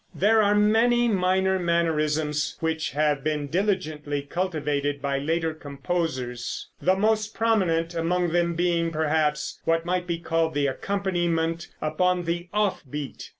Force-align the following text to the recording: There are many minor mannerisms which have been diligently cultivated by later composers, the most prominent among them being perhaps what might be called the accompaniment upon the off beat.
There 0.15 0.41
are 0.41 0.55
many 0.55 1.07
minor 1.07 1.59
mannerisms 1.59 2.57
which 2.59 2.89
have 2.89 3.23
been 3.23 3.45
diligently 3.45 4.23
cultivated 4.23 4.99
by 4.99 5.19
later 5.19 5.53
composers, 5.53 6.69
the 6.81 6.95
most 6.95 7.35
prominent 7.35 7.93
among 7.93 8.29
them 8.29 8.55
being 8.55 8.89
perhaps 8.89 9.59
what 9.63 9.85
might 9.85 10.07
be 10.07 10.17
called 10.17 10.55
the 10.55 10.65
accompaniment 10.65 11.67
upon 11.83 12.23
the 12.23 12.49
off 12.51 12.81
beat. 12.89 13.29